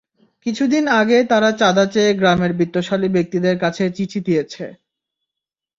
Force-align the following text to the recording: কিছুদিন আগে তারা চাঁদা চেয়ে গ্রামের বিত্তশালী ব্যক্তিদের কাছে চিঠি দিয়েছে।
কিছুদিন 0.45 0.83
আগে 0.99 1.17
তারা 1.31 1.49
চাঁদা 1.59 1.85
চেয়ে 1.93 2.11
গ্রামের 2.13 2.51
বিত্তশালী 2.59 3.09
ব্যক্তিদের 3.15 3.55
কাছে 3.63 3.83
চিঠি 3.97 4.19
দিয়েছে। 4.27 4.65